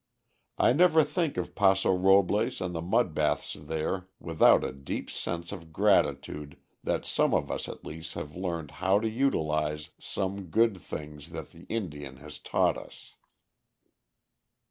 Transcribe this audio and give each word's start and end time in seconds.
I 0.57 0.73
never 0.73 1.03
think 1.03 1.37
of 1.37 1.53
Paso 1.53 1.93
Robles 1.93 2.59
and 2.59 2.73
the 2.73 2.81
mud 2.81 3.13
baths 3.13 3.53
there 3.53 4.07
without 4.19 4.63
a 4.63 4.71
deep 4.73 5.11
sense 5.11 5.51
of 5.51 5.71
gratitude 5.71 6.57
that 6.83 7.05
some 7.05 7.35
of 7.35 7.51
us 7.51 7.69
at 7.69 7.85
least 7.85 8.15
have 8.15 8.35
learned 8.35 8.71
how 8.81 8.99
to 8.99 9.07
utilize 9.07 9.89
some 9.99 10.45
good 10.45 10.79
things 10.81 11.29
that 11.29 11.51
the 11.51 11.65
Indian 11.69 12.15
has 12.17 12.39
taught 12.39 12.79
us. 12.79 13.13